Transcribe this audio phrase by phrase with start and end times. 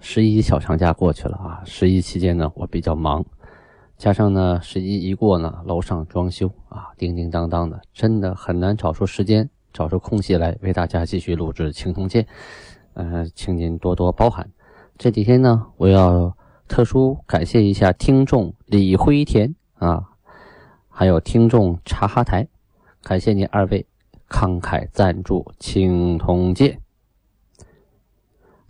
[0.00, 3.24] 十一小长假过去了啊，十一期间呢，我比较忙，
[3.98, 12.22] 加上呢，十一一过呢，楼上装修啊，叮叮当当的，真的很难找出时间，找出空隙来为大家继续录制《青铜剑》，
[12.94, 14.50] 呃，请您多多包涵。
[14.96, 16.34] 这几天呢，我要
[16.66, 20.02] 特殊感谢一下听众李辉田啊，
[20.88, 22.48] 还有听众茶哈台，
[23.02, 23.86] 感谢您二位
[24.30, 26.72] 慷慨赞助《青铜剑》。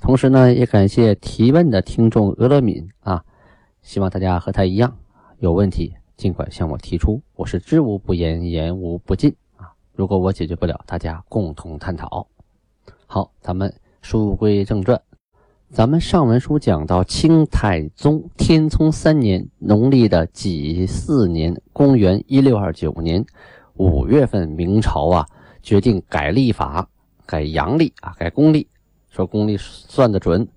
[0.00, 3.22] 同时呢，也感谢提问的听众俄勒敏啊，
[3.82, 4.96] 希望大家和他一样，
[5.38, 9.70] 有问题尽管向我提出，我是知无不言，言无不尽啊。
[9.95, 12.26] 如果我解决不了，大家共同探讨。
[13.07, 15.01] 好，咱们书归正传，
[15.70, 23.24] 咱们上文书讲到清太宗天聪三年农历的己巳年，公元一六二九年
[23.74, 25.26] 五月份，明朝啊
[25.62, 26.88] 决定改历法，
[27.26, 28.66] 改阳历啊，改公历。
[29.11, 30.49] 说功力算得准，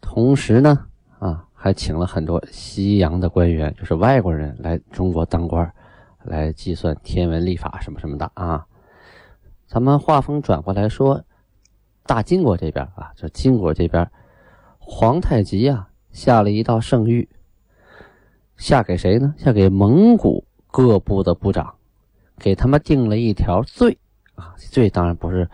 [0.00, 0.86] 同时呢，
[1.20, 5.72] 啊，还请了很多西洋的官员，就是外国人来中国当官，
[6.24, 8.66] 来计算天文历法什么什么的啊。
[9.66, 11.22] 咱们话锋转过来说，
[12.04, 14.10] 大金国这边啊，就金国这边，
[14.78, 17.28] 皇太极啊下了一道圣谕，
[18.56, 19.34] 下给谁呢？
[19.38, 21.74] 下给蒙古各部的部长，
[22.38, 23.96] 给他们定了一条罪
[24.34, 25.48] 啊，罪当然不是。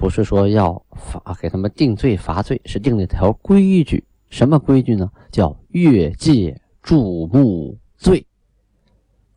[0.00, 4.02] 不是说要罚给他们定罪罚罪，是定了一条规矩。
[4.30, 5.10] 什么规矩呢？
[5.30, 8.26] 叫越界注目罪。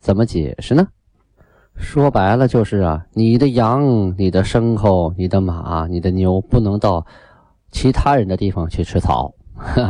[0.00, 0.88] 怎么解释呢？
[1.76, 7.06] 说白了就是啊，你的羊、你的牲口、你的马、你的牛不能到
[7.70, 9.34] 其他人的地方去吃草，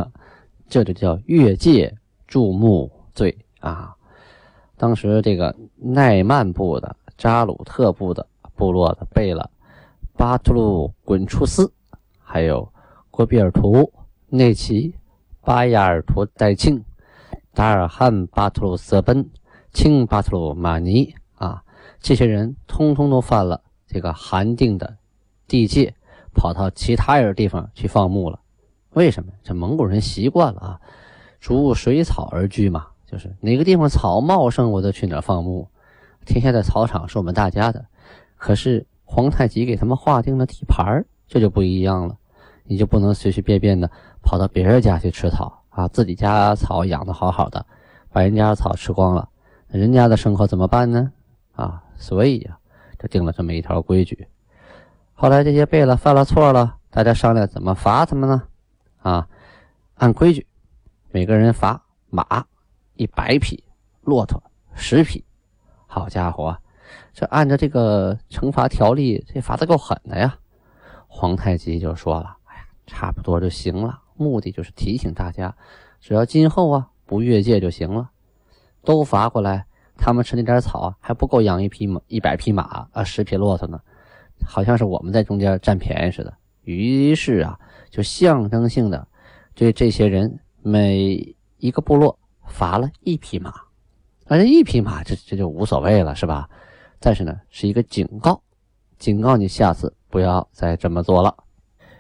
[0.69, 1.95] 这就叫越界
[2.27, 3.95] 注目罪啊。
[4.77, 8.27] 当时这个奈曼部的、扎鲁特部的
[8.57, 9.49] 部落的背了。
[10.17, 11.73] 巴图鲁滚出斯，
[12.19, 12.73] 还有
[13.11, 13.93] 郭比尔图
[14.29, 14.95] 内奇、
[15.41, 16.83] 巴亚尔图代庆、
[17.53, 19.29] 达尔汉巴图鲁瑟奔、
[19.73, 21.63] 庆巴图鲁马尼啊，
[22.01, 24.97] 这些人通通都犯了这个韩定的
[25.49, 25.93] 地界，
[26.33, 28.39] 跑到其他人地方去放牧了。
[28.91, 29.33] 为什么？
[29.43, 30.81] 这蒙古人习惯了啊，
[31.41, 35.69] 逐水草而居嘛，就是哪个地方草茂盛，我就去哪放牧。
[36.25, 37.85] 天下的草场是我们大家的，
[38.37, 38.87] 可是。
[39.05, 42.17] 皇太极给他们划定了地盘这就不一样了。
[42.67, 43.91] 你就不能随随便便的
[44.23, 45.87] 跑到别人家去吃草啊！
[45.89, 47.67] 自己家草养的好好的，
[48.11, 49.29] 把人家的草吃光了，
[49.69, 51.13] 人家的牲口怎么办呢？
[51.53, 52.57] 啊，所以呀，
[52.99, 54.27] 就定了这么一条规矩。
[55.13, 58.43] 后来这些贝勒犯了错了，大家商量怎么罚他们呢？
[59.03, 59.29] 啊，
[59.97, 60.47] 按规矩，
[61.11, 62.47] 每个人罚马
[62.95, 63.63] 一百匹，
[64.01, 64.43] 骆驼
[64.75, 65.23] 十匹。
[65.87, 66.57] 好家伙！
[67.15, 70.37] 这按照这个惩罚条例，这罚的够狠的呀！
[71.07, 74.01] 皇太极就说了：“哎呀，差不多就行了。
[74.17, 75.55] 目的就是提醒大家，
[76.01, 78.11] 只要今后啊不越界就行了。
[78.83, 79.65] 都罚过来，
[79.97, 83.81] 他们吃那点草还不够养一匹马、一百匹马啊、十匹骆驼呢，
[84.45, 86.35] 好像是我们在中间占便宜似的。
[86.63, 87.57] 于是啊，
[87.91, 89.07] 就象征性的
[89.55, 93.55] 对这些人每一个部落罚了一匹马。
[94.27, 96.51] 反正一匹马，这这就无所谓了，是吧？”
[97.05, 98.41] 但是呢，是一个警告，
[98.99, 101.37] 警告你下次不要再这么做了。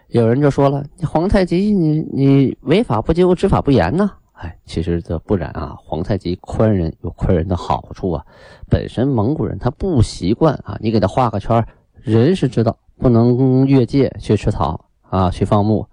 [0.09, 5.76] 有人就说了：“你皇太极，你你违法不究，执法不严呢？”哎，其实这不然啊。
[5.78, 8.25] 皇太极宽仁有宽仁的好处啊。
[8.70, 11.62] 本身蒙古人他不习惯啊，你给他画个圈，
[12.00, 15.87] 人是知道不能越界去吃草啊，去放牧。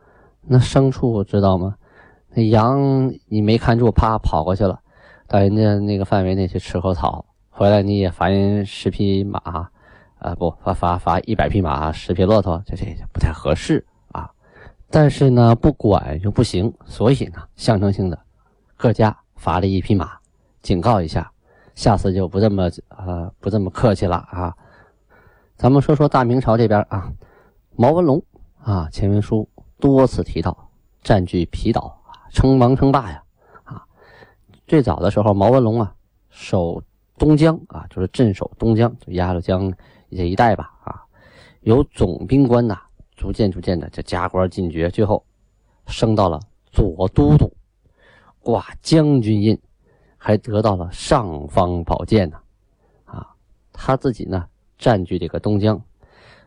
[0.48, 1.76] 那牲畜知道吗？
[2.34, 4.80] 那羊你没看住，啪跑过去了，
[5.28, 7.26] 到人家那个范围内去吃口草。
[7.54, 9.40] 回来你也罚人十匹马，
[10.20, 14.32] 啊不罚罚罚一百匹马，十匹骆驼，这这不太合适啊。
[14.90, 18.18] 但是呢，不管又不行，所以呢，象征性的
[18.78, 20.18] 各家罚了一匹马，
[20.62, 21.30] 警告一下，
[21.76, 24.56] 下次就不这么啊不这么客气了啊。
[25.58, 27.12] 咱们说说大明朝这边啊，
[27.76, 28.24] 毛文龙
[28.64, 29.48] 啊，前文书
[29.78, 30.70] 多次提到
[31.04, 32.02] 占据皮岛，
[32.32, 33.22] 称王称霸呀
[33.66, 33.84] 啊。
[34.66, 35.94] 最早的时候，毛文龙啊
[36.30, 36.82] 守。
[37.22, 39.72] 东江啊，就是镇守东江，就鸭绿江
[40.10, 41.06] 这一带吧啊，
[41.60, 42.82] 由总兵官呐，
[43.16, 45.24] 逐渐逐渐的就加官进爵，最后
[45.86, 46.40] 升到了
[46.72, 47.54] 左都督。
[48.40, 49.56] 挂将军印，
[50.18, 52.40] 还得到了尚方宝剑呢。
[53.06, 53.36] 啊，
[53.72, 54.48] 他自己呢
[54.80, 55.80] 占据这个东江，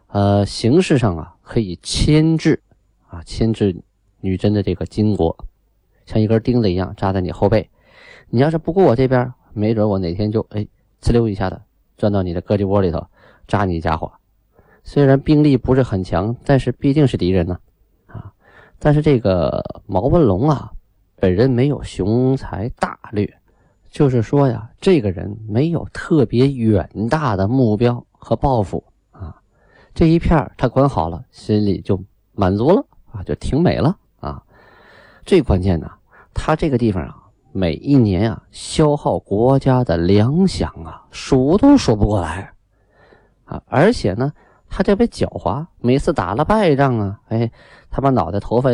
[0.08, 2.60] 呃，形式上啊可以牵制
[3.06, 3.80] 啊牵制
[4.20, 5.36] 女真的这个金国，
[6.04, 7.70] 像一根钉子一样扎在你后背。
[8.28, 10.66] 你要是不过我这边，没准我哪天就哎
[11.00, 11.60] 呲溜一下子
[11.96, 13.06] 钻到你的胳肢窝里头
[13.46, 14.12] 扎你一家伙。
[14.82, 17.58] 虽然兵力不是很强，但是毕竟是敌人呢。
[18.06, 18.32] 啊，
[18.78, 20.70] 但是这个毛文龙啊。
[21.16, 23.26] 本人没有雄才大略，
[23.88, 29.40] 就是说呀，这个人没有特别远大的目标和抱负啊。
[29.94, 31.98] 这一片他管好了，心里就
[32.32, 34.42] 满足了啊，就挺美了啊。
[35.24, 35.90] 最关键的，
[36.34, 37.16] 他这个地方啊，
[37.56, 42.52] 每一年啊，消耗国家的粮饷啊，数都数不过来
[43.44, 43.62] 啊。
[43.66, 44.32] 而且呢，
[44.68, 47.48] 他这边狡猾，每次打了败仗啊，哎，
[47.88, 48.70] 他把脑袋头发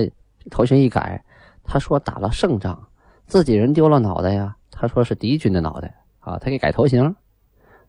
[0.50, 1.22] 头型一改。
[1.62, 2.82] 他说打了胜仗，
[3.26, 4.56] 自己人丢了脑袋呀。
[4.70, 7.14] 他说是敌军的脑袋啊，他给改头型，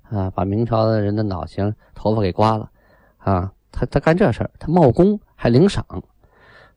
[0.09, 2.69] 啊，把明朝的人的脑型头发给刮了，
[3.17, 5.85] 啊，他他干这事儿，他冒功还领赏。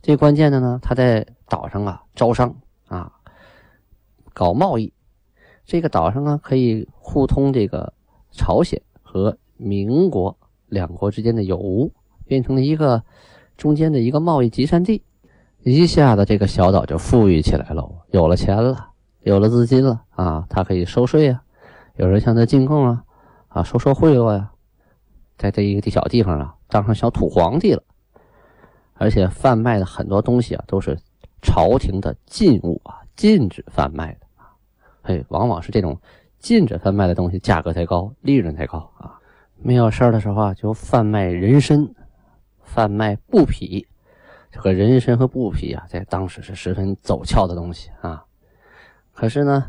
[0.03, 2.55] 最关键的呢，他在岛上啊招商
[2.87, 3.11] 啊，
[4.35, 4.93] 搞贸易。
[5.65, 7.95] 这个岛上啊可以互通这个
[8.31, 10.37] 朝鲜和民国
[10.67, 11.91] 两国之间的有无，
[12.27, 13.03] 变成了一个
[13.57, 15.03] 中间的一个贸易集散地。
[15.63, 18.91] 一下子，这个小岛就富裕起来了，有了钱了，
[19.23, 21.43] 有了资金了啊，他可以收税啊，
[21.97, 23.05] 有人向他进贡啊，
[23.49, 24.51] 啊，收收贿赂呀，
[25.39, 27.83] 在这一个小地方啊，当上小土皇帝了，
[28.93, 30.99] 而且贩卖的很多东西啊，都是
[31.41, 34.24] 朝廷的禁物啊，禁止贩卖的
[35.07, 36.01] 嘿，往往是这种
[36.39, 39.21] 禁止贩卖的东西，价格才高，利润才高啊。
[39.63, 41.95] 没有事的时候啊，就贩卖人参，
[42.63, 43.87] 贩卖布匹。
[44.51, 48.25] 这个人参和布匹啊，在当时是十分走俏的东西啊。
[49.13, 49.67] 可是呢，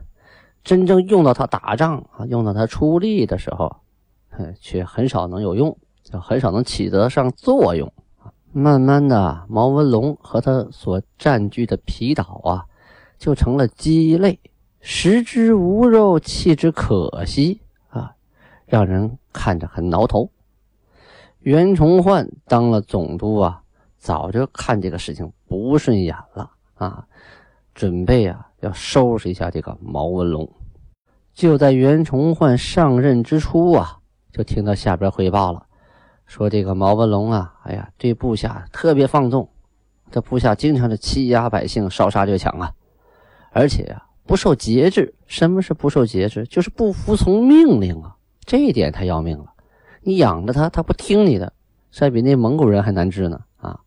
[0.64, 3.76] 真正用到它打仗啊，用到它出力的时候，
[4.62, 7.92] 却很少能有用，就很少能起得上作用。
[8.54, 12.64] 慢慢的，毛文龙和他所占据的皮岛啊，
[13.18, 14.40] 就成了鸡肋，
[14.88, 17.60] 食之无肉，弃之可惜
[17.90, 18.14] 啊，
[18.68, 20.30] 让人看着很挠头。
[21.40, 23.64] 袁崇焕当了总督啊。
[23.98, 27.08] 早就看这个事情不顺眼了啊，
[27.74, 30.48] 准备啊要收拾一下这个毛文龙。
[31.34, 33.98] 就在袁崇焕上任之初啊，
[34.32, 35.66] 就听到下边汇报了，
[36.28, 39.50] 说这个毛文龙啊，哎呀，对部下特别放纵，
[40.12, 42.72] 这部下经常是欺压百姓，烧杀掠抢啊，
[43.52, 45.14] 而且呀不受节制。
[45.28, 46.46] 什么是不受节制？
[46.46, 49.46] 就是不服从命令啊，这一点太要命了。
[50.02, 51.52] 你养着他，他不听你的，
[51.90, 53.80] 这比那蒙古人还难治呢啊。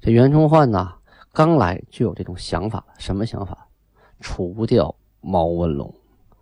[0.00, 0.94] 这袁崇焕呐，
[1.32, 2.84] 刚来就有这种想法。
[2.98, 3.66] 什么想法？
[4.20, 5.94] 除掉毛文龙。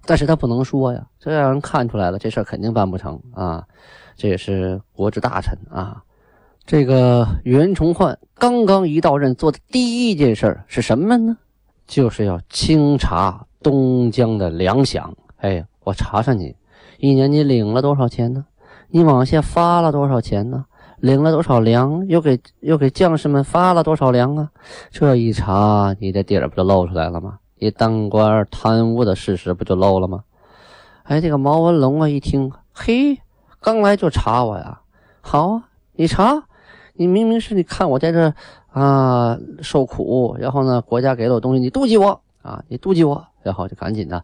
[0.07, 3.67] 但是他不能说呀，这让人看出来了，这事儿肯定办不成啊。
[4.15, 6.03] 这也是国之大臣啊。
[6.65, 11.37] 这个袁崇焕刚刚一到任，做的第一件事是什么呢？
[11.87, 15.03] 就是要清查东江的粮饷。
[15.39, 16.55] 哎，我查查你，
[16.99, 18.45] 一年你领了多少钱呢？
[18.89, 20.65] 你往下发了多少钱呢？
[20.99, 24.51] 领了多少粮，又给又给将士们发了多少粮啊？
[24.91, 27.39] 这一查，你的底儿不就露出来了吗？
[27.59, 30.23] 你当官贪污的事实不就露了吗？
[31.03, 33.21] 哎，这个毛文龙啊，一听，嘿，
[33.61, 34.81] 刚来就查我呀？
[35.21, 36.45] 好啊，你查，
[36.95, 38.33] 你明明是你看我在这
[38.77, 42.63] 啊受苦，然后呢，国家给了我东西，你妒忌我啊？
[42.69, 44.23] 你妒忌我，然后就赶紧的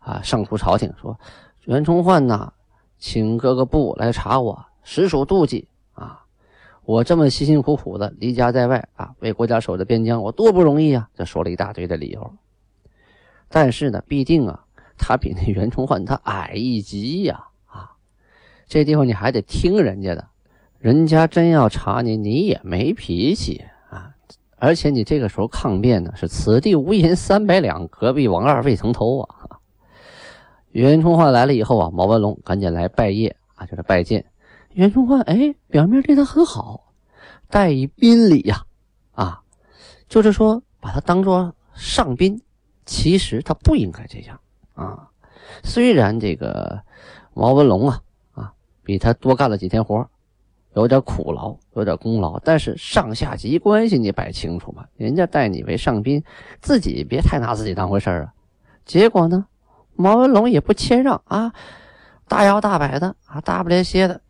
[0.00, 1.18] 啊上书朝廷说，
[1.64, 2.52] 袁崇焕呐，
[2.98, 5.66] 请各个部来查我，实属妒忌。
[5.94, 6.26] 啊，
[6.84, 11.08] 我这么辛辛苦苦的离家在外啊，为国家守着边疆，我多不容易啊！
[11.14, 12.34] 这说了一大堆的理由。
[13.48, 14.66] 但是呢，毕竟啊，
[14.98, 17.46] 他比那袁崇焕他矮一级呀！
[17.64, 17.92] 啊，
[18.68, 20.28] 这地方你还得听人家的，
[20.78, 23.64] 人家真要查你，你也没脾气！
[24.58, 29.60] 而且你这个时候抗辩呢，是此地无银三百两，隔壁王二未曾偷啊！
[30.72, 34.24] 袁崇焕来了以后啊，毛文龙赶紧来拜谒啊，就是拜见。
[34.72, 36.92] 袁崇焕哎，表面对他很好，
[37.48, 38.64] 待以宾礼呀，
[39.12, 39.40] 啊，
[40.08, 42.40] 就是说把他当做上宾，
[42.84, 44.38] 其实他不应该这样
[44.74, 45.08] 啊。
[45.64, 46.80] 虽然这个
[47.34, 48.00] 毛文龙啊
[48.32, 50.08] 啊比他多干了几天活，
[50.76, 56.22] 有点苦劳，有点功劳，但是上下级关系你摆清楚嘛，人家待你为上宾，
[56.60, 58.34] 自己别太拿自己当回事儿啊。
[58.84, 59.46] 结果呢，
[59.94, 61.54] 毛文龙也不谦让啊，
[62.28, 64.20] 大摇大摆的啊，大不列歇的。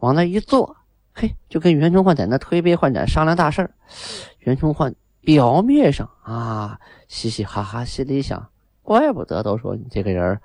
[0.00, 0.76] 往那一坐，
[1.14, 3.70] 嘿，就跟袁崇焕在那推杯换盏商量大事儿。
[4.40, 8.48] 袁崇焕表面上啊嘻嘻哈哈，心里想，
[8.82, 10.40] 怪不得都说你这个人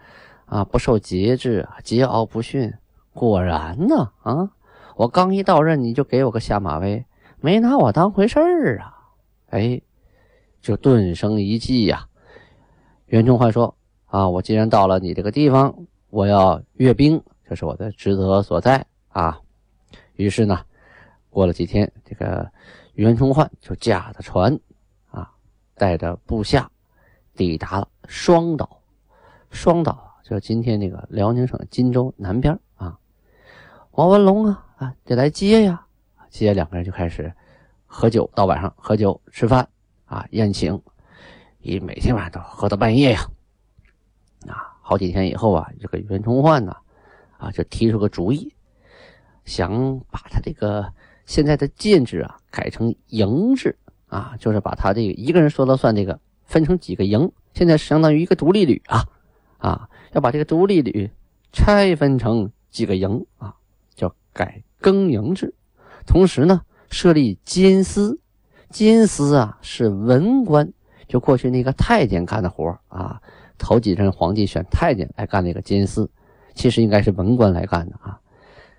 [0.46, 2.72] 啊不受节制，桀骜不驯。
[3.14, 4.50] 果然呢，啊，
[4.96, 7.06] 我刚一到任，你就给我个下马威，
[7.40, 8.94] 没拿我当回事儿啊！
[9.50, 9.82] 哎，
[10.62, 12.08] 就顿生一计呀。
[13.08, 15.76] 袁崇焕说：“啊，我既然到了你这个地方，
[16.10, 19.40] 我要阅兵，这是我的职责所在啊。”
[20.16, 20.60] 于是呢，
[21.30, 22.50] 过了几天，这个
[22.94, 24.60] 袁崇焕就驾着船，
[25.10, 25.32] 啊，
[25.76, 26.70] 带着部下，
[27.36, 28.80] 抵达了双岛。
[29.50, 32.98] 双岛就是今天那个辽宁省金州南边啊。
[33.92, 35.86] 王文龙啊啊，得来接呀，
[36.30, 37.34] 接两个人就开始
[37.86, 39.70] 喝酒，到晚上喝酒吃饭
[40.04, 40.82] 啊，宴请，
[41.62, 43.26] 一每天晚上都喝到半夜呀。
[44.46, 46.76] 啊，好几天以后啊，这个袁崇焕呢，
[47.38, 48.54] 啊，就提出个主意，
[49.46, 50.92] 想把他这个
[51.26, 59.08] 现在的建制啊改成营制啊，就是把他这个一个人说了算，这个分成几个营，现在相当于一个独立旅啊
[59.60, 61.10] 啊，要把这个独立旅
[61.54, 63.56] 拆分成几个营啊。
[63.96, 65.56] 叫改更营制，
[66.06, 68.20] 同时呢，设立监司。
[68.70, 70.74] 监司啊，是文官，
[71.08, 73.22] 就过去那个太监干的活啊。
[73.58, 76.10] 头几任皇帝选太监来干那个监司，
[76.54, 78.20] 其实应该是文官来干的啊，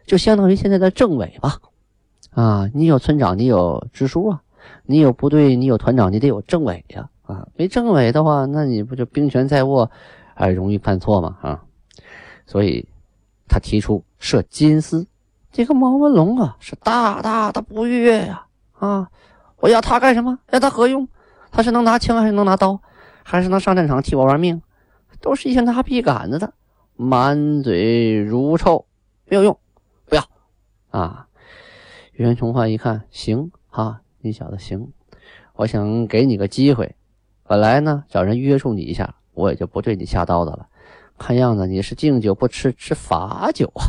[0.04, 1.58] 就相当于现在的政委吧。
[2.32, 4.42] 啊，你有村长，你有支书啊，
[4.84, 7.08] 你有部队，你有团长，你得有政委呀。
[7.22, 9.90] 啊，没政委的话，那你不就兵权在握，
[10.34, 11.38] 还容易犯错吗？
[11.40, 11.62] 啊，
[12.44, 12.86] 所以
[13.48, 15.06] 他提出设监司。
[15.54, 18.44] 这个毛文龙啊，是大大的不悦呀！
[18.72, 19.08] 啊，
[19.58, 20.36] 我要他干什么？
[20.50, 21.06] 要他何用？
[21.52, 22.80] 他是能拿枪还是能拿刀，
[23.22, 24.60] 还是能上战场替我玩命？
[25.20, 26.54] 都是一些拿笔杆子的，
[26.96, 28.84] 满嘴如臭，
[29.26, 29.56] 没有用，
[30.06, 30.24] 不要！
[30.90, 31.28] 啊！
[32.14, 34.92] 袁崇焕一看，行啊，你小子行，
[35.54, 36.96] 我想给你个机会。
[37.44, 40.66] 本来呢，找人约束你一下，我也就不对你下刀子了。
[41.16, 43.86] 看样子你是敬酒不吃吃罚酒啊！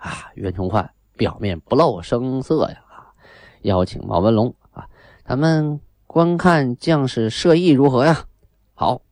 [0.00, 3.12] 啊，袁崇焕表面不露声色呀，啊，
[3.62, 4.88] 邀请毛文龙啊，
[5.24, 8.24] 咱们观看将士射艺如何呀？
[8.74, 9.02] 好，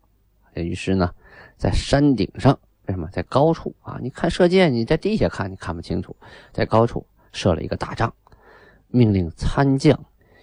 [0.55, 1.13] 于是呢，
[1.57, 3.99] 在山顶上，为什么在高处啊？
[4.01, 6.17] 你看射箭，你在地下看你看不清楚，
[6.53, 8.15] 在高处设了一个大帐，
[8.89, 9.99] 命令参将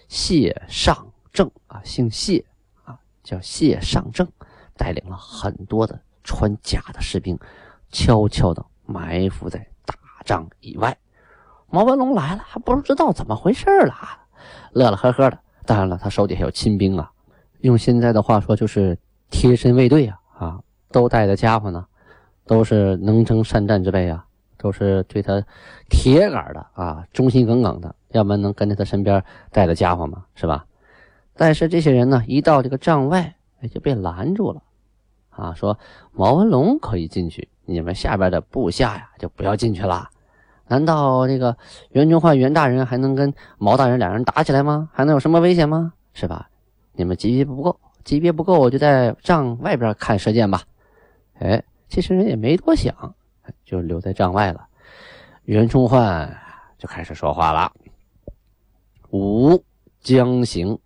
[0.10, 2.44] 谢尚正啊，姓谢
[2.84, 4.28] 啊，叫谢尚正，
[4.76, 7.40] 带领了很多的穿甲的士兵，
[7.90, 9.66] 悄悄的埋伏在。
[10.24, 10.98] 帐以外，
[11.70, 13.94] 毛文龙来了，还不知道怎么回事了，
[14.72, 15.40] 乐乐呵呵的。
[15.66, 17.12] 当然了，他手底下有亲兵啊，
[17.62, 18.98] 用现在的话说就是
[19.30, 20.60] 贴身卫队啊，啊，
[20.92, 21.86] 都带的家伙呢，
[22.46, 24.26] 都是能征善战之辈啊，
[24.58, 25.42] 都是对他
[25.90, 30.66] 铁杆的啊，忠心耿耿的，要不然能跟在他身边带的家伙嘛，是吧？
[31.36, 34.62] 但是这些人呢，一到这个帐外，哎，就被拦住了，
[35.30, 35.80] 啊，说
[36.12, 40.10] 毛文龙可以进去，你们下边的部下呀，就不要进去了。
[40.74, 41.56] 难道这个
[41.92, 44.90] 袁崇焕袁大人还能跟毛大人两人打起来吗？
[44.92, 45.94] 还能有什么危险吗？
[46.16, 46.50] 是吧？
[46.94, 50.64] 你们级别不够，级别不够，我就在帐外边看射箭吧。
[51.38, 53.14] 哎，其实人也没多想，
[53.64, 54.66] 就留在帐外了。
[55.44, 56.36] 袁崇焕
[56.80, 57.72] 就开始说话了
[59.14, 59.64] ：“吾
[60.02, 60.80] 将行，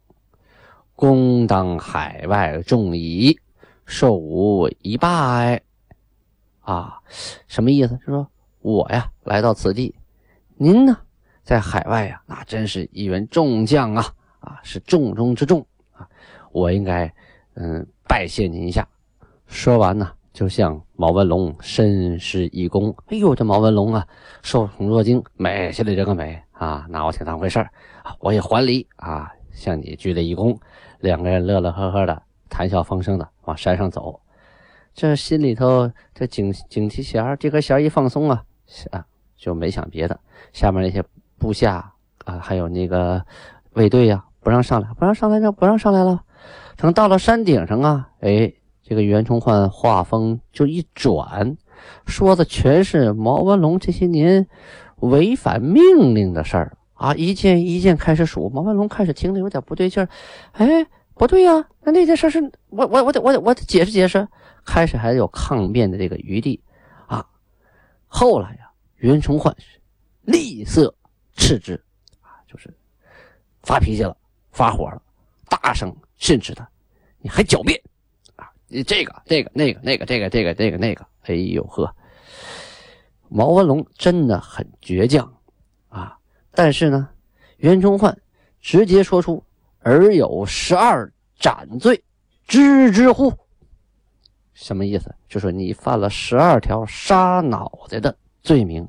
[0.97, 3.39] 公当海外众矣，
[3.85, 5.61] 受吾一拜。”
[6.59, 6.99] 啊，
[7.47, 7.97] 什么意思？
[8.03, 8.27] 是说。
[8.67, 9.95] 我呀，来到此地，
[10.57, 10.97] 您呢，
[11.41, 14.05] 在海外呀，那真是一员众将啊，
[14.41, 16.05] 啊，是重中之重啊，
[16.51, 17.09] 我应该，
[17.53, 18.85] 嗯，拜谢您一下。
[19.45, 22.93] 说完呢，就向毛文龙深施一躬。
[23.05, 24.05] 哎呦，这毛文龙啊，
[24.43, 27.71] 受宠若惊，美心里这个美啊，拿我挺当回事儿，
[28.19, 30.57] 我也还礼啊，向你鞠了一躬。
[30.99, 34.19] 两个人乐乐呵呵的，谈笑风生的往山上走，
[34.93, 38.43] 这心里头这警警惕弦这根弦一放松啊。
[38.91, 39.05] 啊，
[39.35, 40.19] 就没想别的，
[40.53, 41.03] 下面那些
[41.37, 41.93] 部下
[42.25, 43.23] 啊，还有那个
[43.73, 46.21] 卫队呀，不让上来，不让上来，就不让上来了。
[46.75, 51.57] 等到了山顶上啊，哎，这个袁崇焕话锋就一转，
[52.05, 54.47] 说的全是毛文龙这些年
[54.97, 58.49] 违反命令的事儿啊，一件一件开始数。
[58.49, 60.09] 毛文龙开始听得有点不对劲儿，
[60.53, 64.27] 哎，不对呀，那那件事是我我我得我得我得解释解释，
[64.65, 66.61] 开始还有抗辩的这个余地。
[68.07, 69.79] 后来呀，袁崇焕是
[70.21, 70.93] 厉色
[71.35, 71.73] 斥之，
[72.21, 72.73] 啊，就是
[73.61, 74.15] 发脾气了，
[74.51, 75.01] 发火了，
[75.49, 76.67] 大声训斥他
[77.19, 77.79] ：“你还狡辩
[78.35, 78.49] 啊！
[78.67, 81.05] 你这个、这个、那个、那个、这个、这个、这个、那个……
[81.23, 81.93] 哎呦呵！”
[83.29, 85.31] 毛文龙真的很倔强
[85.89, 86.17] 啊，
[86.51, 87.09] 但是呢，
[87.57, 88.17] 袁崇焕
[88.61, 89.43] 直接说出
[89.83, 92.01] ：“尔有十二斩罪，
[92.47, 93.31] 知之乎？
[94.59, 95.13] 什么意思？
[95.29, 98.87] 就说你犯了十二条杀脑袋的罪名，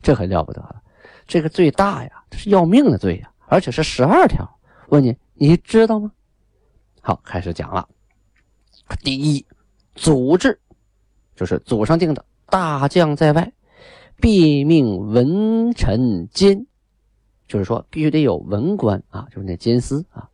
[0.00, 0.82] 这可了不得了。
[1.26, 4.48] 这个罪大呀，这是要命的罪呀，而且是十二条。
[4.88, 6.10] 问你，你知道吗？
[7.02, 7.86] 好，开始讲了。
[9.02, 9.44] 第一，
[9.94, 10.58] 祖制，
[11.36, 13.52] 就是祖上定的，大将在外，
[14.16, 16.66] 必命文臣监，
[17.46, 20.30] 就是说必须得有文官啊，就是那监司啊，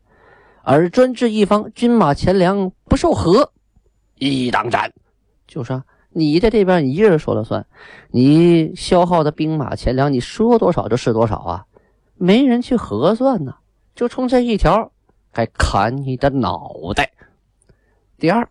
[0.63, 3.53] 而专制一方，军马钱粮不受和。
[4.19, 4.93] 一当斩，
[5.47, 7.67] 就是你在这边，你一人说了算，
[8.11, 11.67] 你消耗的兵马钱粮，你说多少就是多少啊，
[12.15, 13.57] 没人去核算呢，
[13.95, 14.91] 就冲这一条，
[15.33, 17.13] 该砍你的脑袋。
[18.19, 18.49] 第二，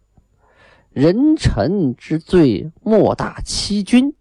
[0.91, 4.13] 人臣之罪莫大欺君，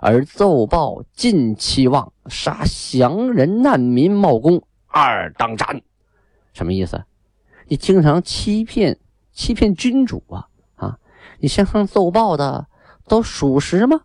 [0.00, 5.82] 而奏报尽期望，杀降人难民冒功，二当斩。
[6.52, 7.02] 什么意思？
[7.66, 8.98] 你经常欺骗
[9.32, 10.46] 欺骗君主啊！
[11.42, 12.68] 你向上奏报的
[13.08, 14.02] 都属实吗？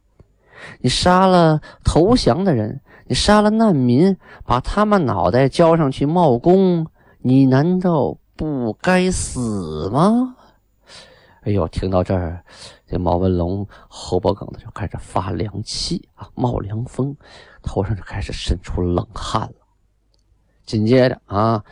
[0.81, 6.87] 你杀了投降的人，你杀了难民，把他们脑袋交上去冒功，
[7.19, 10.35] 你难道不该死吗？
[11.43, 12.43] 哎呦，听到这儿，
[12.87, 17.15] 这毛文龙喉脖梗子就开始发凉气啊，冒凉风，
[17.61, 19.53] 头上就开始渗出冷汗了。
[20.65, 21.63] 紧接着啊，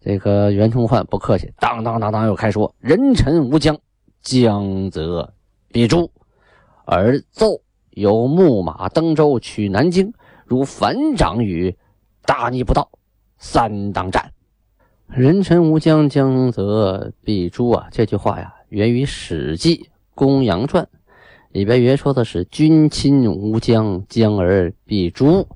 [0.00, 3.78] 这个袁崇焕不客气，当当当当又开说：“人臣无疆。”
[4.24, 5.34] 江则
[5.70, 6.10] 必诛，
[6.86, 10.14] 而奏有木马登舟取南京，
[10.46, 11.76] 如反掌与
[12.22, 12.90] 大逆不道，
[13.36, 14.32] 三当斩。
[15.06, 17.88] 人臣无疆，江则必诛啊！
[17.92, 19.76] 这句话呀，源于《史记·
[20.14, 20.84] 公羊传》
[21.50, 25.46] 里边原说的是“君亲无疆，疆而必诛”。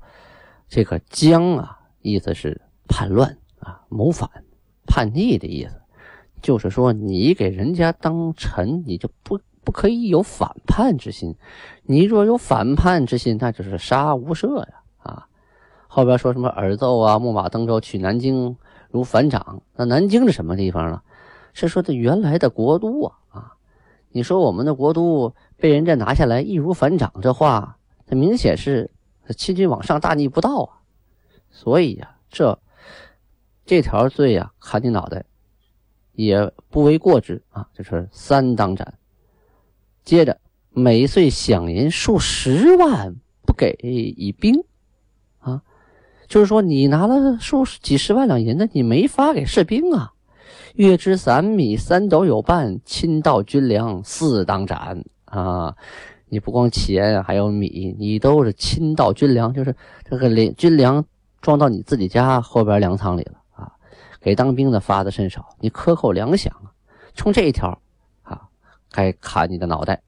[0.69, 4.29] 这个“疆”啊，意思是叛乱啊、谋反、
[4.87, 5.78] 叛逆的意思。
[6.41, 11.35] 就是说，你给人家当臣，你就不不可以有反叛之心。
[11.83, 14.83] 你若有反叛之心，那就是杀无赦呀！
[14.99, 15.29] 啊，
[15.87, 18.57] 后边说什么耳奏啊，木马登舟取南京，
[18.91, 19.63] 如反掌。
[19.75, 21.03] 那南京是什么地方呢？
[21.53, 23.15] 是说的原来的国都啊！
[23.31, 23.53] 啊，
[24.11, 28.91] 你说我们的国都被人家拿下来，易如反掌，这话，这明显是
[29.37, 30.81] 欺君罔上，大逆不道啊！
[31.51, 32.59] 所以呀，这
[33.67, 35.25] 这条罪呀，砍你脑袋。
[36.19, 37.69] 也不为过之啊！
[37.73, 38.95] 就是三当斩。
[40.03, 40.37] 接着，
[40.71, 43.15] 每岁饷银数十万
[43.47, 44.65] 不给以兵
[45.39, 45.63] 啊，
[46.27, 50.13] 就是说你拿了数几十万两银子，你没发给士兵啊。
[50.75, 55.77] 月支散米三斗有半，亲到军粮四当斩啊！
[56.29, 61.05] 你不光钱还有米，你都是亲到军粮，就是这个粮军粮
[61.41, 63.38] 装到你自己家后边粮仓里了。
[64.29, 66.51] 给当兵的发的甚少，你克扣粮饷！
[67.15, 67.81] 冲这一条，
[68.21, 68.47] 啊，
[68.93, 70.03] 该砍你的脑袋。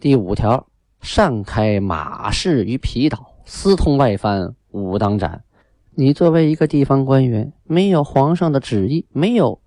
[0.00, 0.66] 第五条，
[1.02, 5.44] 擅开马市于皮岛，私通外藩，武当斩。
[5.90, 9.60] 你作为一个地方官员，没有皇上的旨意，没有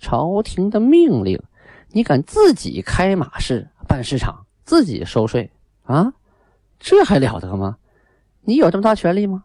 [0.00, 1.40] 朝廷的命令，
[1.92, 5.52] 你敢自己开马市、办市场，自己收税
[5.84, 6.12] 啊？
[6.80, 7.76] 这还了得吗？
[8.40, 9.44] 你有这么大权力吗？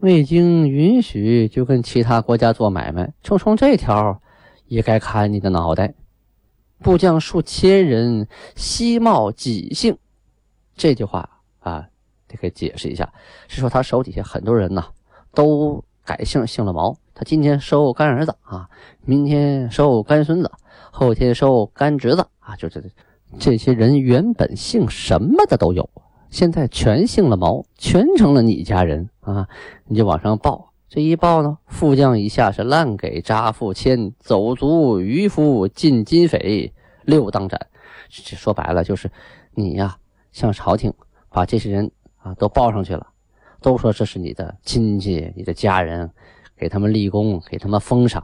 [0.00, 4.20] 未经允许就跟其他国家做买卖，就冲这条
[4.66, 5.94] 也该砍你的脑袋。
[6.80, 9.98] 部将数千人，悉冒己姓。
[10.76, 11.88] 这句话啊，
[12.28, 13.12] 得给解释一下，
[13.48, 14.86] 是说他手底下很多人呐，
[15.34, 16.96] 都改姓，姓了毛。
[17.12, 18.68] 他今天收干儿子啊，
[19.04, 20.52] 明天收干孙子，
[20.92, 22.80] 后天收干侄子啊，就这
[23.40, 25.90] 这些人原本姓什么的都有。
[26.30, 29.48] 现在全姓了毛，全成了你家人啊！
[29.86, 37.66] 你就往上报，这一报呢，副将以下是滥给扎付签，走卒渔夫进金匪，六当斩。
[38.10, 39.10] 这说白了就是
[39.54, 39.96] 你呀，
[40.32, 40.92] 向朝廷
[41.30, 43.06] 把这些人啊都报上去了，
[43.60, 46.10] 都说这是你的亲戚、你的家人，
[46.56, 48.22] 给他们立功，给他们封赏，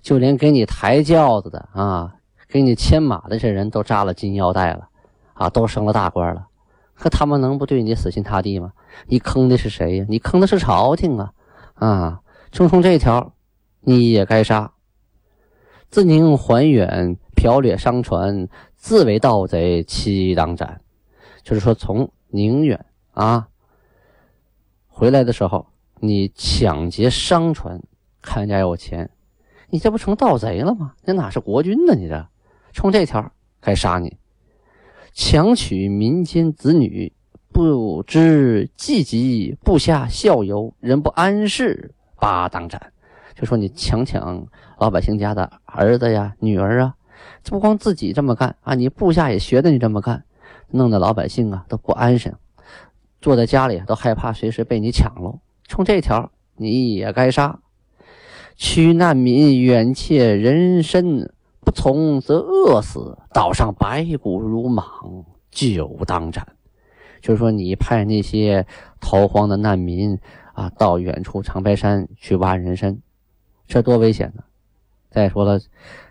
[0.00, 2.14] 就连给你抬轿子的啊，
[2.48, 4.88] 给你牵马的这些人都扎了金腰带了
[5.34, 6.46] 啊，都升了大官了。
[6.94, 8.72] 可他们能不对你死心塌地吗？
[9.06, 10.06] 你坑的是谁呀？
[10.08, 11.32] 你坑的是朝廷啊！
[11.74, 13.34] 啊，正冲这条，
[13.80, 14.72] 你也该杀。
[15.90, 20.80] 自宁还远，剽掠商船，自为盗贼，七当斩。
[21.42, 23.48] 就是说，从宁远啊
[24.88, 25.66] 回来的时候，
[26.00, 27.82] 你抢劫商船，
[28.22, 29.10] 看人家有钱，
[29.68, 30.94] 你这不成盗贼了吗？
[31.04, 31.94] 那哪是国君呢？
[31.94, 32.26] 你这
[32.72, 34.16] 冲这条，该杀你。
[35.14, 37.12] 强取民间子女，
[37.52, 42.92] 不知济急，部下校友，人不安适，八当斩。
[43.36, 44.44] 就说你强抢
[44.76, 46.96] 老百姓家的儿子呀、女儿啊，
[47.44, 50.24] 这不光自己这么干啊，你部下也学着你这么干，
[50.70, 52.34] 弄得老百姓啊都不安生，
[53.20, 55.38] 坐在家里都害怕随时被你抢喽。
[55.68, 57.60] 冲这条，你也该杀。
[58.56, 61.32] 驱难民远窃人身，
[61.64, 63.16] 不从则饿死。
[63.32, 64.84] 岛上白骨如莽，
[65.50, 66.46] 就当斩。
[67.20, 68.66] 就是说，你派那些
[69.00, 70.18] 逃荒的难民
[70.52, 72.98] 啊，到远处长白山去挖人参，
[73.66, 74.44] 这多危险呢！
[75.10, 75.58] 再说了，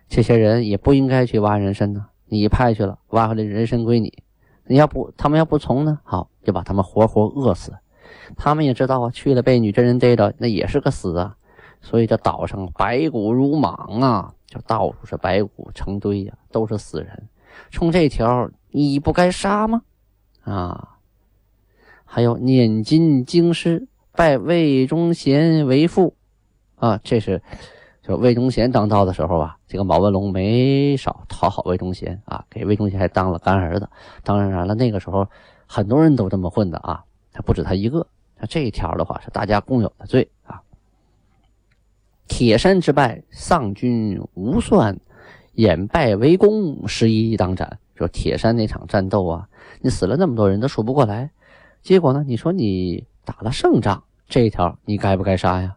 [0.10, 2.08] 这些人也不应该去挖人参呢。
[2.26, 4.24] 你派去了，挖回来人参归你。
[4.66, 6.00] 你要不他们要不从呢？
[6.04, 7.74] 好，就把他们活活饿死。
[8.36, 11.36] 他们也知道啊，去了被女真人逮着，那也是个死啊。
[11.82, 17.28] 所以这岛上白骨如莽啊，就到处是白骨成堆呀，都是死人。
[17.72, 19.82] 冲这条，你不该杀吗？
[20.44, 20.98] 啊！
[22.06, 26.16] 还有念金京师，拜魏忠贤为父，
[26.76, 27.42] 啊，这是
[28.04, 33.90] 就魏忠贤当道的时候啊，这个毛文龙没少讨好魏忠贤啊，给魏忠贤还当了干儿子。
[34.24, 35.28] 当然了，那个时候
[35.66, 38.06] 很多人都这么混的啊，他不止他一个。
[38.38, 40.62] 那这一条的话是大家共有的罪啊。
[42.28, 45.00] 铁山之败，丧军无算，
[45.54, 47.80] 掩败为功，十一当斩。
[47.96, 49.48] 说铁山那场战斗啊，
[49.82, 51.30] 你死了那么多人都数不过来。
[51.82, 52.24] 结果呢？
[52.26, 55.76] 你说你打了胜仗，这一条你该不该杀呀？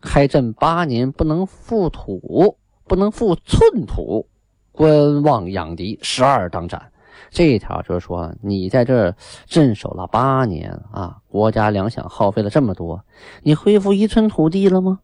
[0.00, 4.28] 开镇八年不能复土，不能复寸土，
[4.72, 6.92] 观望养敌，十二当斩。
[7.30, 9.14] 这一条就是说，你在这
[9.46, 13.04] 镇守了八年啊，国家粮饷耗费了这么多，
[13.42, 15.00] 你恢复一寸土地了吗？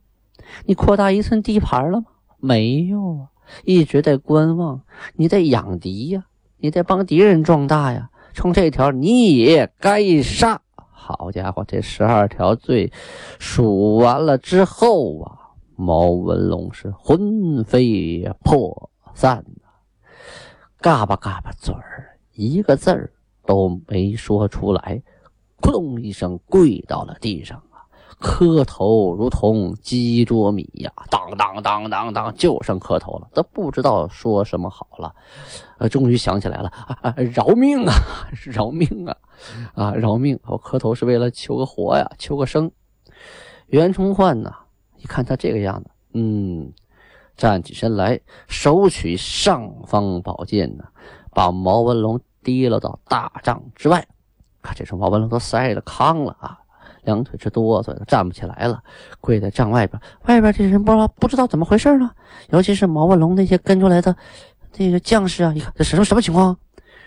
[0.66, 2.06] 你扩大一寸地盘了吗？
[2.38, 3.28] 没有啊，
[3.64, 4.82] 一直在观望，
[5.14, 6.26] 你在养敌呀，
[6.58, 8.10] 你在帮敌人壮大呀。
[8.32, 10.60] 冲这条你也该杀！
[10.74, 12.92] 好家伙，这十二条罪
[13.38, 15.38] 数完了之后啊，
[15.76, 19.68] 毛文龙是魂飞魄散呐
[20.80, 23.12] 嘎巴嘎巴嘴儿，一个字儿
[23.46, 25.00] 都没说出来，
[25.60, 27.62] 咕咚一声跪到了地上。
[28.24, 35.14] 磕头如同鸡啄米呀，当当当当当，就剩磕头了，都不知道说什么好了。
[35.76, 36.68] 呃，终于想起来了，
[37.02, 37.92] 啊，饶命啊，
[38.46, 39.14] 饶命啊，
[39.74, 40.40] 啊，饶命！
[40.46, 42.72] 我磕头是为了求个活呀，求个生。
[43.66, 44.50] 袁崇焕呢，
[44.96, 46.72] 一看他这个样子，嗯，
[47.36, 50.84] 站起身来，手取尚方宝剑呢，
[51.30, 54.08] 把毛文龙提了到大帐之外。
[54.62, 56.58] 看，这时候毛文龙都塞了糠了啊。
[57.04, 58.82] 两腿直哆嗦，站不起来了，
[59.20, 60.00] 跪在帐外边。
[60.26, 62.10] 外边这人不知道不知道怎么回事呢，
[62.50, 64.14] 尤其是毛文龙那些跟出来的
[64.72, 66.56] 这个将士啊，一看这什么什么情况？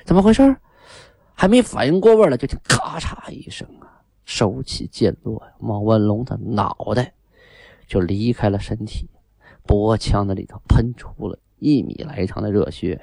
[0.06, 0.56] 怎么回事？
[1.34, 7.14] 还没反应过味来，就听咔嚓一声啊，手起剑落，毛文龙的脑袋
[7.88, 9.08] 就离开了身体，
[9.64, 13.00] 脖腔子里头喷出了一米来长的热血！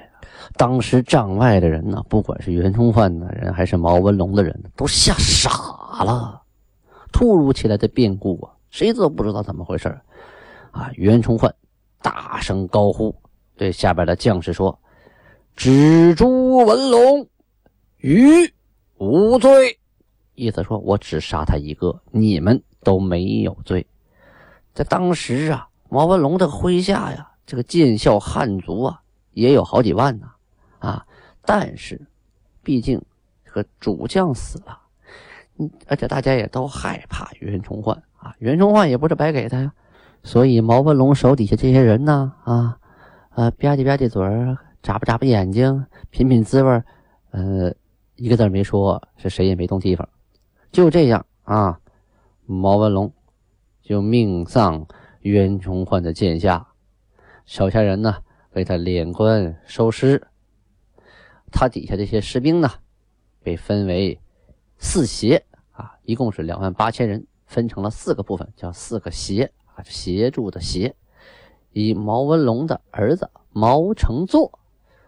[0.57, 5.51] 当时帐外的人呢，不管是袁崇焕的人还是毛文龙的人，都吓傻
[6.03, 6.43] 了。
[7.15, 9.89] 突如其来的变故啊，谁都不知道怎么回事
[10.73, 10.91] 啊！
[10.95, 11.55] 袁崇焕
[12.03, 13.15] 大声高呼，
[13.57, 14.77] 对下边的将士说
[15.55, 17.29] ：“只诛文龙，
[17.99, 18.53] 余
[18.99, 19.79] 无罪。”
[20.35, 23.87] 意思说我只杀他一个，你们都没有罪。
[24.75, 29.01] 在当时啊，毛文龙的麾下呀，这个剑校汉族啊，
[29.31, 30.29] 也有好几万呢
[30.81, 31.07] 啊！
[31.43, 32.05] 但是，
[32.65, 33.01] 毕竟
[33.45, 34.81] 这个主将死了。
[35.57, 39.73] 嗯，而且大家也都害怕袁崇焕啊，袁崇焕也不是白给他呀，
[40.25, 42.77] 所以毛文龙手底下这些人呢，啊，
[43.37, 44.21] 呃，吧唧吧唧嘴，
[44.83, 46.83] 眨巴眨巴眼睛，品品滋味
[47.31, 47.73] 呃，
[48.17, 50.09] 一个字没说，是谁也没动地方，
[50.73, 51.79] 就这样啊，
[52.47, 53.13] 毛文龙
[53.81, 54.85] 就命丧
[55.21, 56.67] 袁崇焕的剑下，
[57.47, 58.17] 手下人呢
[58.55, 60.27] 为他敛棺收尸，
[61.53, 62.69] 他底下这些士兵呢
[63.41, 64.19] 被分为。
[64.87, 65.43] 四协
[65.73, 70.95] 啊，一共是两万八千人，分成了四个部分，叫四个协啊，协助的协。
[71.73, 74.61] 以毛文龙的儿子毛承作、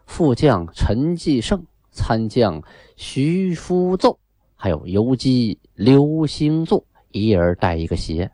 [0.07, 2.63] 副将陈继胜、参将
[2.97, 4.19] 徐福奏，
[4.57, 8.33] 还有游击刘兴作，一人带一个协。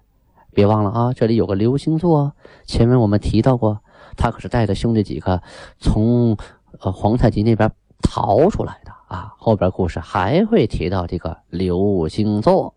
[0.54, 3.82] 别忘了啊，这里有个刘兴作，前面我们提到过，
[4.16, 5.42] 他可是带着兄弟几个
[5.78, 6.36] 从
[6.78, 8.92] 呃皇太极那边逃出来的。
[9.12, 12.72] 啊，后边故事还会提到这个刘星座。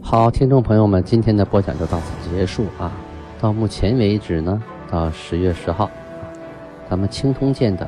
[0.00, 2.90] 好，听众朋友们，今天的播讲就到此结束啊。
[3.38, 5.90] 到目前为止呢，到十月十号，
[6.88, 7.86] 咱们青铜剑的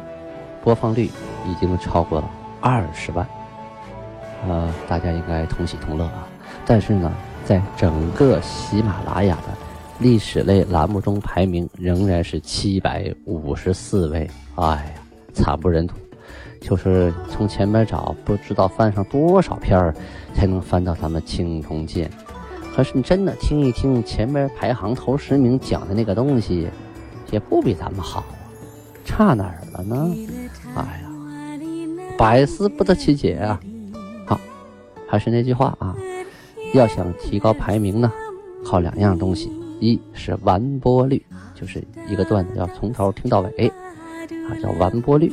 [0.63, 1.07] 播放率
[1.49, 3.27] 已经超过了二十万，
[4.47, 6.29] 呃，大家应该同喜同乐啊。
[6.67, 7.11] 但是呢，
[7.47, 9.55] 在整个喜马拉雅的
[9.99, 14.29] 历史类栏目中排名仍然是七百五十四位。
[14.57, 14.85] 哎呀，
[15.33, 15.95] 惨不忍睹！
[16.67, 19.95] 就是从前边找，不知道翻上多少篇儿，
[20.35, 22.11] 才能翻到咱们青铜剑。
[22.75, 26.67] 可是你真的听一听前面排行头十名讲的那个东西，
[27.31, 28.33] 也不比咱们好啊，
[29.05, 30.11] 差哪儿了呢？
[30.75, 31.11] 哎呀，
[32.17, 33.61] 百思不得其解啊！
[34.27, 34.41] 好，
[35.07, 35.95] 还是那句话啊，
[36.73, 38.11] 要想提高排名呢，
[38.65, 41.23] 靠两样东西：一是完播率，
[41.55, 45.29] 就是一个段子要从头听到尾，啊叫完播率；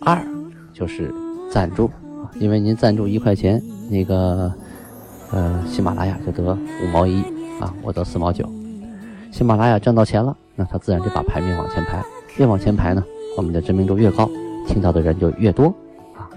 [0.00, 0.24] 二
[0.72, 1.12] 就是
[1.50, 1.90] 赞助，
[2.38, 4.52] 因为您赞助一块钱，那个。
[5.30, 7.20] 呃，喜马拉雅就得五毛一
[7.58, 8.48] 啊，我得四毛九。
[9.32, 12.00] 喜马拉雅挣到钱了，那它自然就把排名往前排，
[12.36, 13.02] 越往前排呢，
[13.36, 14.30] 我们的知名度越高，
[14.68, 15.74] 听到的人就越多
[16.14, 16.30] 啊。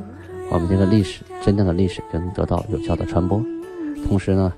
[0.50, 3.40] 我们这个历史，真正的历史就能得到有效的传播。
[4.08, 4.52] 同时呢，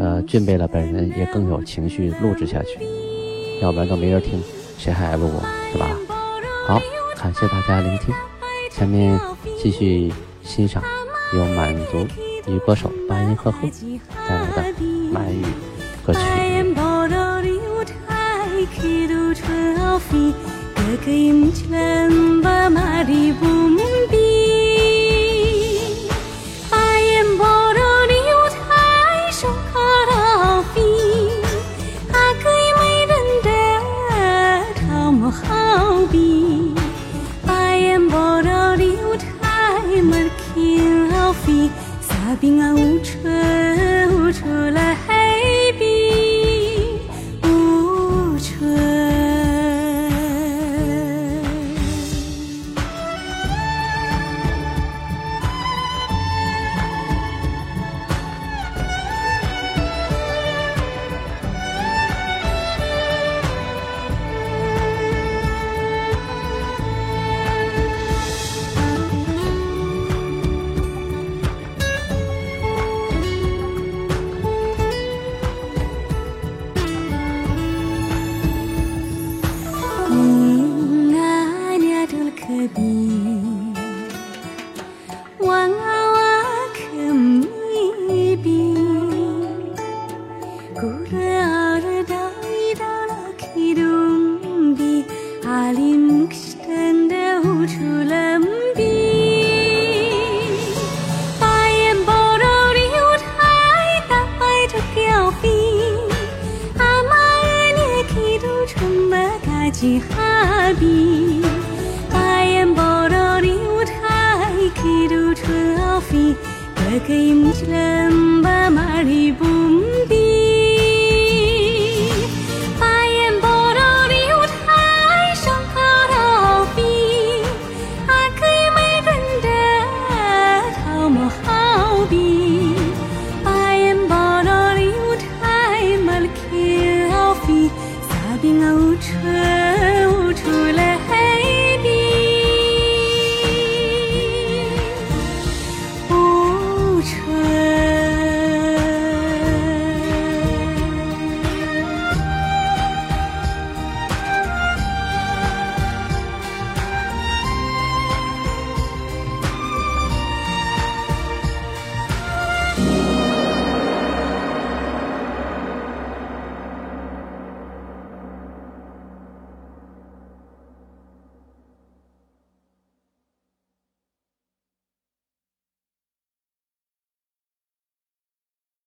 [0.00, 2.80] 呃，俊贝勒本人也更有情绪录制下去，
[3.62, 4.42] 要不然都没人听，
[4.76, 5.44] 谁还爱录啊？
[5.70, 5.86] 是吧？
[6.66, 6.80] 好，
[7.20, 8.14] 感谢大家聆听，
[8.70, 9.20] 下面
[9.60, 10.12] 继续
[10.44, 10.80] 欣赏
[11.34, 12.06] 由满族。
[12.46, 13.58] 女歌手白银赫赫
[14.26, 15.44] 带来的满语
[16.06, 16.20] 歌曲。